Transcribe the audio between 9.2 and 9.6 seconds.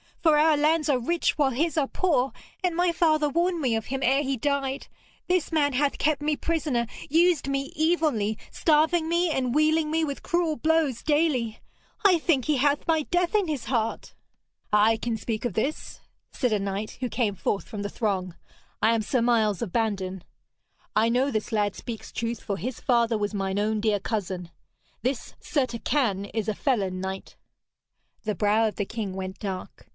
and